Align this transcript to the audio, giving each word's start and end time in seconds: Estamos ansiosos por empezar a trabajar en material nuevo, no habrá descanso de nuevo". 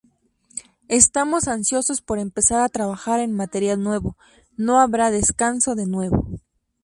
Estamos 0.87 1.47
ansiosos 1.47 2.01
por 2.01 2.17
empezar 2.17 2.61
a 2.63 2.69
trabajar 2.69 3.19
en 3.19 3.33
material 3.35 3.83
nuevo, 3.83 4.17
no 4.57 4.79
habrá 4.79 5.11
descanso 5.11 5.75
de 5.75 5.85
nuevo". 5.85 6.27